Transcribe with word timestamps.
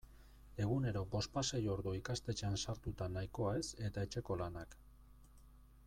Egunero 0.63 1.03
bospasei 1.15 1.59
ordu 1.73 1.93
ikastetxean 1.99 2.57
sartuta 2.65 3.11
nahikoa 3.19 3.53
ez 3.61 3.65
eta 3.91 4.07
etxeko 4.09 4.41
lanak. 4.45 4.79